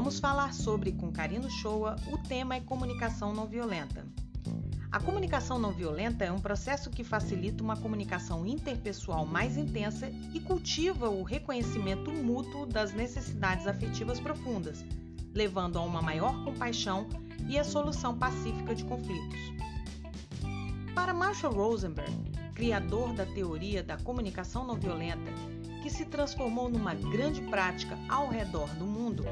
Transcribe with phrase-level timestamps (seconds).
[0.00, 4.02] vamos falar sobre com Karino Shoa, o tema é comunicação não violenta.
[4.90, 10.40] A comunicação não violenta é um processo que facilita uma comunicação interpessoal mais intensa e
[10.40, 14.82] cultiva o reconhecimento mútuo das necessidades afetivas profundas,
[15.34, 17.06] levando a uma maior compaixão
[17.46, 19.38] e a solução pacífica de conflitos.
[20.94, 22.10] Para Marshall Rosenberg,
[22.54, 25.30] criador da teoria da comunicação não violenta,
[25.82, 29.24] que se transformou numa grande prática ao redor do mundo,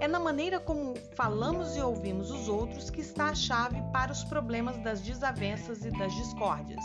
[0.00, 4.22] é na maneira como falamos e ouvimos os outros que está a chave para os
[4.24, 6.82] problemas das desavenças e das discórdias.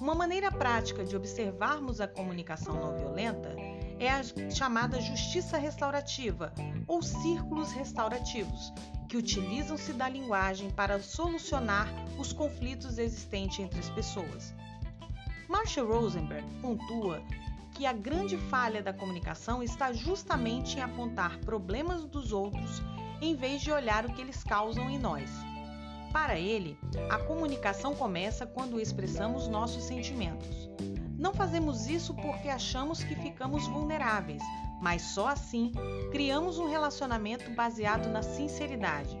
[0.00, 3.56] Uma maneira prática de observarmos a comunicação não violenta
[3.98, 6.52] é a chamada justiça restaurativa
[6.86, 8.72] ou círculos restaurativos,
[9.08, 14.54] que utilizam-se da linguagem para solucionar os conflitos existentes entre as pessoas.
[15.48, 17.20] Marshall Rosenberg pontua
[17.78, 22.82] que a grande falha da comunicação está justamente em apontar problemas dos outros
[23.22, 25.30] em vez de olhar o que eles causam em nós.
[26.12, 26.76] Para ele,
[27.08, 30.68] a comunicação começa quando expressamos nossos sentimentos.
[31.16, 34.42] Não fazemos isso porque achamos que ficamos vulneráveis,
[34.82, 35.70] mas só assim
[36.10, 39.16] criamos um relacionamento baseado na sinceridade.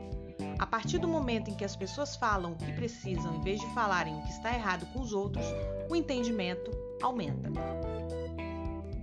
[0.58, 3.72] A partir do momento em que as pessoas falam o que precisam em vez de
[3.72, 5.46] falarem o que está errado com os outros,
[5.88, 7.52] o entendimento aumenta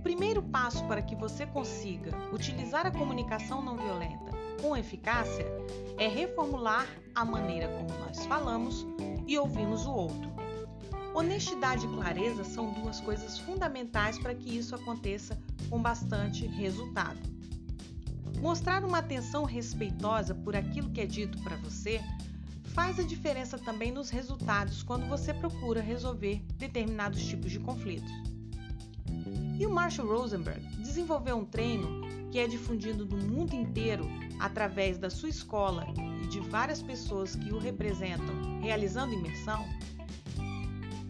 [0.06, 4.30] primeiro passo para que você consiga utilizar a comunicação não violenta
[4.62, 5.44] com eficácia
[5.98, 8.86] é reformular a maneira como nós falamos
[9.26, 10.30] e ouvimos o outro.
[11.12, 15.36] Honestidade e clareza são duas coisas fundamentais para que isso aconteça
[15.68, 17.18] com bastante resultado.
[18.38, 22.00] Mostrar uma atenção respeitosa por aquilo que é dito para você
[22.66, 28.35] faz a diferença também nos resultados quando você procura resolver determinados tipos de conflitos.
[29.58, 34.06] E o Marshall Rosenberg desenvolveu um treino que é difundido no mundo inteiro
[34.38, 35.86] através da sua escola
[36.22, 39.64] e de várias pessoas que o representam realizando imersão,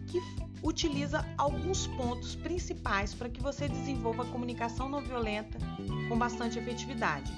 [0.07, 0.21] que
[0.63, 5.57] utiliza alguns pontos principais para que você desenvolva a comunicação não violenta
[6.07, 7.31] com bastante efetividade.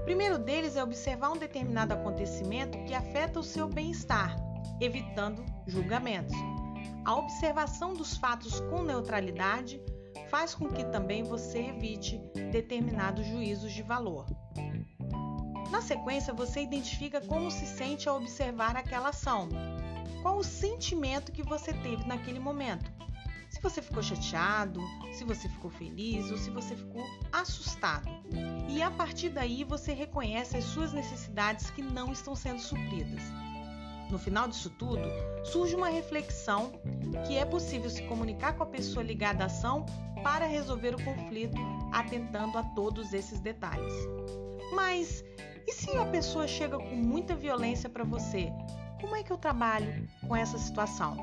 [0.00, 4.34] O primeiro deles é observar um determinado acontecimento que afeta o seu bem-estar,
[4.80, 6.34] evitando julgamentos.
[7.04, 9.80] A observação dos fatos com neutralidade
[10.30, 12.18] faz com que também você evite
[12.52, 14.26] determinados juízos de valor.
[15.70, 19.48] Na sequência, você identifica como se sente ao observar aquela ação.
[20.22, 22.90] Qual o sentimento que você teve naquele momento?
[23.50, 24.80] Se você ficou chateado,
[25.12, 28.08] se você ficou feliz ou se você ficou assustado.
[28.68, 33.22] E a partir daí você reconhece as suas necessidades que não estão sendo supridas.
[34.10, 35.02] No final disso tudo,
[35.44, 36.72] surge uma reflexão
[37.26, 39.84] que é possível se comunicar com a pessoa ligada à ação
[40.22, 41.56] para resolver o conflito,
[41.92, 43.92] atentando a todos esses detalhes.
[44.72, 45.24] Mas
[45.66, 48.52] e se a pessoa chega com muita violência para você?
[49.00, 51.16] Como é que eu trabalho com essa situação?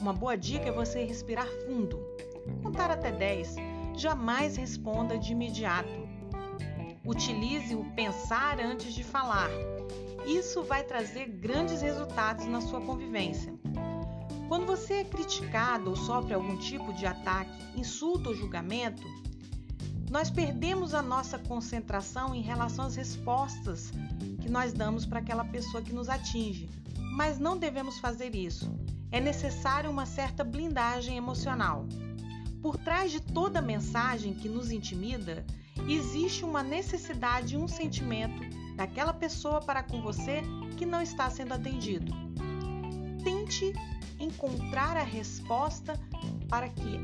[0.00, 1.98] Uma boa dica é você respirar fundo,
[2.62, 3.56] contar até 10,
[3.96, 6.08] jamais responda de imediato.
[7.04, 9.48] Utilize o pensar antes de falar
[10.28, 13.50] isso vai trazer grandes resultados na sua convivência.
[14.48, 19.06] Quando você é criticado ou sofre algum tipo de ataque, insulto ou julgamento,
[20.10, 23.92] nós perdemos a nossa concentração em relação às respostas
[24.40, 26.66] que nós damos para aquela pessoa que nos atinge.
[27.14, 28.74] Mas não devemos fazer isso.
[29.12, 31.86] É necessário uma certa blindagem emocional.
[32.62, 35.44] Por trás de toda mensagem que nos intimida,
[35.86, 38.40] existe uma necessidade e um sentimento
[38.76, 40.40] daquela pessoa para com você
[40.78, 42.27] que não está sendo atendido.
[44.20, 45.98] Encontrar a resposta
[46.48, 47.00] para que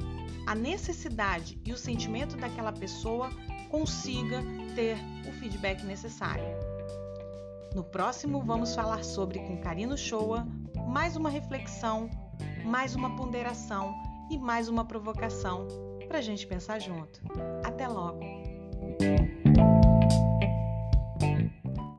[0.47, 3.31] a necessidade e o sentimento daquela pessoa
[3.71, 4.43] consiga
[4.75, 4.97] ter
[5.29, 6.45] o feedback necessário.
[7.75, 10.47] No próximo, vamos falar sobre com Karino Shoa
[10.87, 12.09] mais uma reflexão,
[12.65, 13.95] mais uma ponderação
[14.31, 15.67] e mais uma provocação
[16.07, 17.21] para a gente pensar junto.
[17.65, 18.21] Até logo!